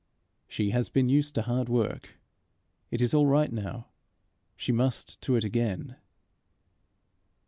[0.47, 2.17] She has been used to hard work.
[2.89, 3.89] It is all right now;
[4.55, 5.95] she must to it again.